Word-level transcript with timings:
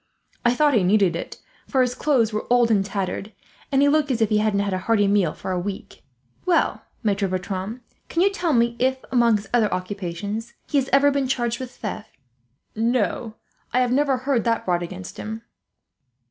I 0.43 0.55
thought 0.55 0.73
he 0.73 0.83
needed 0.83 1.15
it, 1.15 1.37
for 1.67 1.81
his 1.83 1.93
clothes 1.93 2.33
were 2.33 2.47
old 2.49 2.71
and 2.71 2.83
tattered, 2.83 3.33
and 3.71 3.83
he 3.83 3.87
looked 3.87 4.09
as 4.09 4.19
if 4.19 4.29
he 4.29 4.39
hadn't 4.39 4.61
had 4.61 4.73
a 4.73 4.79
hearty 4.79 5.07
meal 5.07 5.31
for 5.35 5.51
a 5.51 5.59
week. 5.59 6.03
"Well, 6.43 6.81
Maitre 7.03 7.27
Bertram, 7.29 7.83
can 8.09 8.23
you 8.23 8.31
tell 8.31 8.51
me 8.51 8.75
if, 8.79 8.97
among 9.11 9.37
his 9.37 9.47
other 9.53 9.71
occupations, 9.71 10.55
he 10.67 10.79
has 10.79 10.89
ever 10.91 11.11
been 11.11 11.27
charged 11.27 11.59
with 11.59 11.69
theft?" 11.77 12.09
"No, 12.75 13.35
I 13.73 13.81
have 13.81 13.91
never 13.91 14.17
heard 14.17 14.43
that 14.43 14.65
brought 14.65 14.81
against 14.81 15.17
him." 15.17 15.43